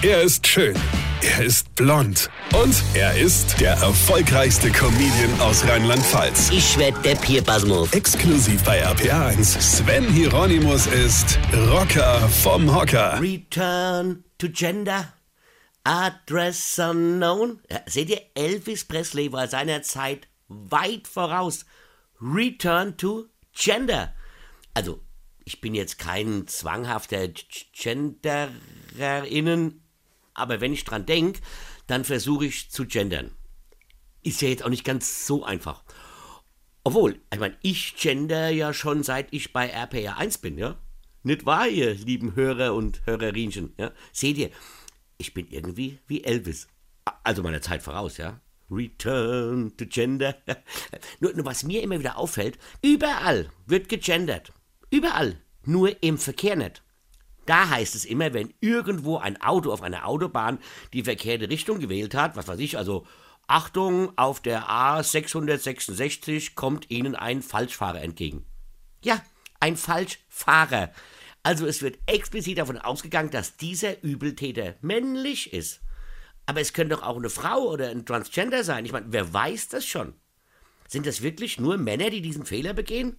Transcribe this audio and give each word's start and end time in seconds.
Er 0.00 0.22
ist 0.22 0.46
schön. 0.46 0.76
Er 1.22 1.44
ist 1.44 1.74
blond. 1.74 2.30
Und 2.54 2.84
er 2.94 3.18
ist 3.18 3.60
der 3.60 3.72
erfolgreichste 3.72 4.70
Comedian 4.70 5.40
aus 5.40 5.66
Rheinland-Pfalz. 5.66 6.50
Ich 6.50 6.78
werd 6.78 7.04
der 7.04 7.16
Pierpasmus. 7.16 7.92
Exklusiv 7.92 8.62
bei 8.62 8.86
RPA1. 8.86 9.60
Sven 9.60 10.08
Hieronymus 10.08 10.86
ist 10.86 11.36
Rocker 11.52 12.28
vom 12.28 12.72
Hocker. 12.72 13.20
Return 13.20 14.22
to 14.38 14.48
Gender. 14.50 15.12
Address 15.82 16.78
unknown. 16.78 17.58
Ja, 17.68 17.80
seht 17.86 18.10
ihr, 18.10 18.22
Elvis 18.36 18.84
Presley 18.84 19.32
war 19.32 19.48
seiner 19.48 19.82
Zeit 19.82 20.28
weit 20.46 21.08
voraus. 21.08 21.66
Return 22.22 22.96
to 22.96 23.24
Gender. 23.52 24.14
Also, 24.74 25.00
ich 25.44 25.60
bin 25.60 25.74
jetzt 25.74 25.98
kein 25.98 26.46
zwanghafter 26.46 27.26
Gendererinnen, 27.72 29.82
aber 30.38 30.60
wenn 30.60 30.72
ich 30.72 30.84
dran 30.84 31.06
denke, 31.06 31.40
dann 31.86 32.04
versuche 32.04 32.46
ich 32.46 32.70
zu 32.70 32.86
gendern. 32.86 33.32
Ist 34.22 34.42
ja 34.42 34.48
jetzt 34.48 34.64
auch 34.64 34.68
nicht 34.68 34.84
ganz 34.84 35.26
so 35.26 35.44
einfach. 35.44 35.84
Obwohl, 36.84 37.20
ich 37.32 37.38
meine, 37.38 37.56
ich 37.62 37.96
gender 37.96 38.48
ja 38.48 38.72
schon 38.72 39.02
seit 39.02 39.32
ich 39.32 39.52
bei 39.52 39.68
RPR 39.68 40.16
1 40.16 40.38
bin, 40.38 40.58
ja? 40.58 40.78
Nicht 41.22 41.44
wahr, 41.44 41.68
ihr 41.68 41.94
lieben 41.94 42.34
Hörer 42.34 42.74
und 42.74 43.04
Hörerinchen, 43.06 43.74
ja? 43.78 43.92
Seht 44.12 44.38
ihr, 44.38 44.50
ich 45.18 45.34
bin 45.34 45.48
irgendwie 45.50 45.98
wie 46.06 46.24
Elvis. 46.24 46.68
Also 47.24 47.42
meiner 47.42 47.60
Zeit 47.60 47.82
voraus, 47.82 48.16
ja? 48.16 48.40
Return 48.70 49.76
to 49.76 49.86
Gender. 49.86 50.36
nur, 51.20 51.34
nur 51.34 51.44
was 51.44 51.64
mir 51.64 51.82
immer 51.82 51.98
wieder 51.98 52.18
auffällt, 52.18 52.58
überall 52.82 53.50
wird 53.66 53.88
gegendert. 53.88 54.52
Überall. 54.90 55.40
Nur 55.64 56.02
im 56.02 56.18
Verkehr 56.18 56.56
nicht. 56.56 56.82
Da 57.48 57.70
heißt 57.70 57.94
es 57.94 58.04
immer, 58.04 58.34
wenn 58.34 58.52
irgendwo 58.60 59.16
ein 59.16 59.40
Auto 59.40 59.72
auf 59.72 59.80
einer 59.80 60.06
Autobahn 60.06 60.58
die 60.92 61.02
verkehrte 61.02 61.48
Richtung 61.48 61.78
gewählt 61.78 62.14
hat, 62.14 62.36
was 62.36 62.46
weiß 62.46 62.58
ich, 62.60 62.76
also 62.76 63.06
Achtung, 63.46 64.12
auf 64.18 64.40
der 64.40 64.68
A666 64.68 66.54
kommt 66.54 66.90
Ihnen 66.90 67.16
ein 67.16 67.40
Falschfahrer 67.40 68.02
entgegen. 68.02 68.44
Ja, 69.02 69.22
ein 69.60 69.78
Falschfahrer. 69.78 70.92
Also 71.42 71.66
es 71.66 71.80
wird 71.80 71.98
explizit 72.04 72.58
davon 72.58 72.76
ausgegangen, 72.76 73.30
dass 73.30 73.56
dieser 73.56 74.02
Übeltäter 74.02 74.74
männlich 74.82 75.54
ist. 75.54 75.80
Aber 76.44 76.60
es 76.60 76.74
könnte 76.74 76.96
doch 76.96 77.02
auch 77.02 77.16
eine 77.16 77.30
Frau 77.30 77.62
oder 77.62 77.88
ein 77.88 78.04
Transgender 78.04 78.62
sein. 78.62 78.84
Ich 78.84 78.92
meine, 78.92 79.06
wer 79.08 79.32
weiß 79.32 79.68
das 79.68 79.86
schon? 79.86 80.12
Sind 80.86 81.06
das 81.06 81.22
wirklich 81.22 81.58
nur 81.58 81.78
Männer, 81.78 82.10
die 82.10 82.20
diesen 82.20 82.44
Fehler 82.44 82.74
begehen? 82.74 83.16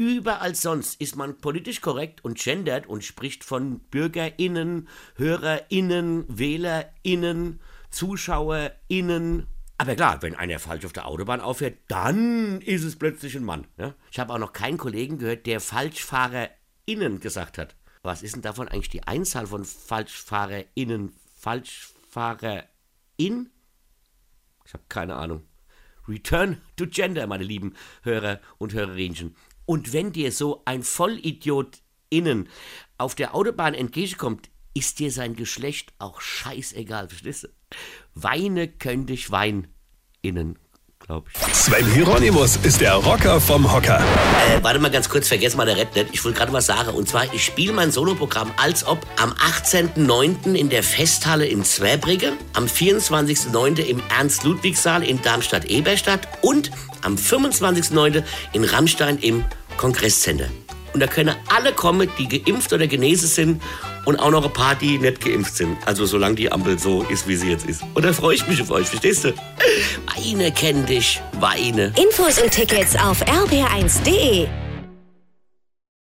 Überall 0.00 0.54
sonst 0.54 0.98
ist 0.98 1.16
man 1.16 1.42
politisch 1.42 1.82
korrekt 1.82 2.24
und 2.24 2.38
gendert 2.38 2.86
und 2.86 3.04
spricht 3.04 3.44
von 3.44 3.80
BürgerInnen, 3.80 4.88
HörerInnen, 5.16 6.24
WählerInnen, 6.26 7.60
ZuschauerInnen. 7.90 9.46
Aber 9.76 9.94
klar, 9.96 10.22
wenn 10.22 10.34
einer 10.34 10.58
falsch 10.58 10.86
auf 10.86 10.94
der 10.94 11.06
Autobahn 11.06 11.42
auffährt, 11.42 11.76
dann 11.88 12.62
ist 12.62 12.84
es 12.84 12.96
plötzlich 12.96 13.36
ein 13.36 13.44
Mann. 13.44 13.66
Ja? 13.76 13.92
Ich 14.10 14.18
habe 14.18 14.32
auch 14.32 14.38
noch 14.38 14.54
keinen 14.54 14.78
Kollegen 14.78 15.18
gehört, 15.18 15.44
der 15.44 15.60
FalschfahrerInnen 15.60 17.20
gesagt 17.20 17.58
hat. 17.58 17.76
Was 18.02 18.22
ist 18.22 18.34
denn 18.34 18.40
davon 18.40 18.68
eigentlich 18.68 18.88
die 18.88 19.02
Einzahl 19.02 19.48
von 19.48 19.66
FalschfahrerInnen? 19.66 21.12
FalschfahrerIn? 21.36 23.50
Ich 24.64 24.72
habe 24.72 24.84
keine 24.88 25.16
Ahnung. 25.16 25.42
Return 26.08 26.62
to 26.76 26.86
Gender, 26.86 27.26
meine 27.26 27.44
lieben 27.44 27.74
Hörer 28.02 28.40
und 28.56 28.72
Hörerinchen. 28.72 29.36
Und 29.70 29.92
wenn 29.92 30.10
dir 30.10 30.32
so 30.32 30.62
ein 30.64 30.82
Vollidiot 30.82 31.78
innen 32.08 32.48
auf 32.98 33.14
der 33.14 33.36
Autobahn 33.36 33.72
entgegenkommt, 33.72 34.50
ist 34.74 34.98
dir 34.98 35.12
sein 35.12 35.36
Geschlecht 35.36 35.92
auch 36.00 36.20
scheißegal, 36.20 37.08
verstehst 37.08 37.44
du? 37.44 37.48
Weine 38.16 38.66
könnte 38.66 39.12
ich 39.12 39.30
weinen 39.30 39.68
innen, 40.22 40.58
glaube 40.98 41.30
ich. 41.32 41.54
Sven 41.54 41.86
Hieronymus 41.86 42.56
ist 42.64 42.80
der 42.80 42.94
Rocker 42.94 43.40
vom 43.40 43.72
Hocker. 43.72 44.00
Äh, 44.00 44.60
warte 44.60 44.80
mal 44.80 44.90
ganz 44.90 45.08
kurz, 45.08 45.28
vergess 45.28 45.54
mal 45.54 45.66
der 45.66 45.76
Red 45.76 45.94
nicht. 45.94 46.08
Ich 46.14 46.24
wollte 46.24 46.38
gerade 46.38 46.52
was 46.52 46.66
sagen. 46.66 46.90
Und 46.90 47.08
zwar, 47.08 47.32
ich 47.32 47.44
spiele 47.44 47.72
mein 47.72 47.92
Soloprogramm 47.92 48.50
als 48.56 48.84
ob 48.84 49.06
am 49.22 49.30
18.09. 49.34 50.52
in 50.54 50.68
der 50.68 50.82
Festhalle 50.82 51.46
in 51.46 51.62
Zwärbrigge, 51.62 52.32
am 52.54 52.64
24.09. 52.64 53.84
im 53.84 54.02
Ernst-Ludwig-Saal 54.18 55.04
in 55.04 55.22
Darmstadt-Eberstadt 55.22 56.26
und 56.42 56.72
am 57.02 57.14
25.09. 57.14 58.24
in 58.52 58.64
Rammstein 58.64 59.16
im 59.18 59.44
Kongresscenter. 59.80 60.50
Und 60.92 61.00
da 61.00 61.06
können 61.06 61.34
alle 61.48 61.72
kommen, 61.72 62.10
die 62.18 62.28
geimpft 62.28 62.70
oder 62.74 62.86
genesen 62.86 63.28
sind 63.28 63.62
und 64.04 64.16
auch 64.18 64.30
noch 64.30 64.44
ein 64.44 64.52
paar, 64.52 64.74
die 64.74 64.98
nicht 64.98 65.24
geimpft 65.24 65.56
sind. 65.56 65.78
Also 65.86 66.04
solange 66.04 66.34
die 66.34 66.52
Ampel 66.52 66.78
so 66.78 67.02
ist, 67.04 67.26
wie 67.26 67.36
sie 67.36 67.48
jetzt 67.48 67.64
ist. 67.64 67.82
Und 67.94 68.04
da 68.04 68.12
freue 68.12 68.34
ich 68.34 68.46
mich 68.46 68.60
auf 68.60 68.70
euch, 68.70 68.88
verstehst 68.88 69.24
du? 69.24 69.32
Weine 70.14 70.52
kenn 70.52 70.84
dich, 70.84 71.22
weine. 71.40 71.94
Infos 71.96 72.42
und 72.42 72.50
Tickets 72.50 72.94
auf 72.94 73.22
rb1.de. 73.22 74.48